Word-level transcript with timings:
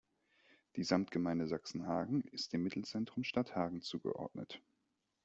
Die 0.77 0.83
Samtgemeinde 0.83 1.47
Sachsenhagen 1.47 2.21
ist 2.31 2.53
dem 2.53 2.63
Mittelzentrum 2.63 3.23
Stadthagen 3.23 3.83
zugeordnet. 3.83 4.59